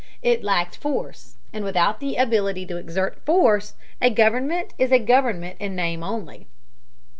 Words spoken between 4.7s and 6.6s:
is a government in name only.